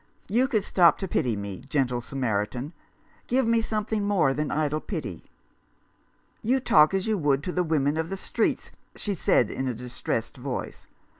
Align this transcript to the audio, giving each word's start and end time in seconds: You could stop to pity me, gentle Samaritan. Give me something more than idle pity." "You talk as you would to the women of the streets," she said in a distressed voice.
You 0.27 0.47
could 0.47 0.63
stop 0.63 0.97
to 0.97 1.07
pity 1.07 1.35
me, 1.35 1.59
gentle 1.59 2.01
Samaritan. 2.01 2.73
Give 3.27 3.47
me 3.47 3.61
something 3.61 4.03
more 4.03 4.33
than 4.33 4.49
idle 4.49 4.79
pity." 4.79 5.25
"You 6.41 6.59
talk 6.59 6.95
as 6.95 7.05
you 7.05 7.19
would 7.19 7.43
to 7.43 7.51
the 7.51 7.61
women 7.61 7.97
of 7.97 8.09
the 8.09 8.17
streets," 8.17 8.71
she 8.95 9.13
said 9.13 9.51
in 9.51 9.67
a 9.67 9.75
distressed 9.75 10.37
voice. 10.37 10.87